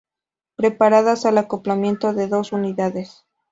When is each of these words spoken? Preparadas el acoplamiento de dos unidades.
Preparadas 0.55 1.25
el 1.25 1.37
acoplamiento 1.37 2.11
de 2.15 2.27
dos 2.27 2.53
unidades. 2.53 3.23